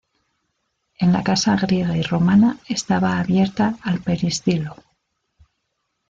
[1.05, 4.75] En la casa griega y romana estaba abierta al peristilo.